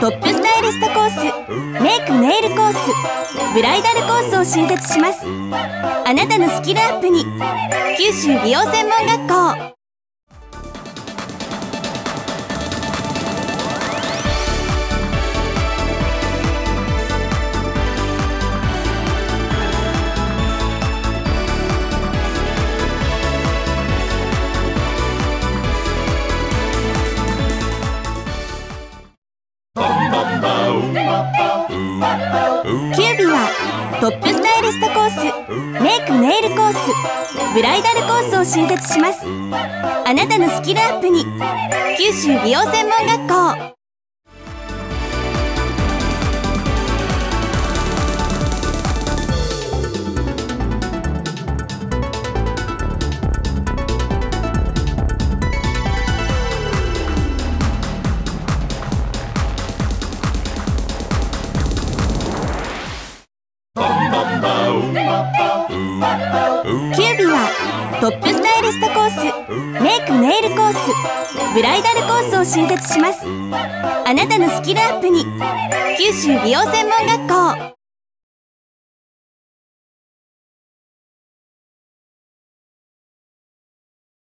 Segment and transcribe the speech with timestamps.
[0.00, 1.16] トップスタイリストコース
[1.82, 2.76] メイクネイルコース
[3.54, 5.26] ブライダルコースを新設します。
[5.26, 7.24] あなたのスキルアップに
[7.96, 9.77] 九州美容専門学校。
[31.98, 33.48] キュービは
[34.00, 39.26] トップスタイリストコースメイクネイルコースブライダルコースを新設します。
[39.26, 41.24] あなたのスキルアップに
[41.96, 43.77] 九州美容専門学校。
[66.94, 67.48] キュービは
[68.00, 69.22] トップスタイリストコース
[69.82, 73.24] メイクネイルコースブライダルコースを新設します。
[73.24, 75.24] あなたのスキルアップに
[75.96, 77.77] 九州美容専門学校。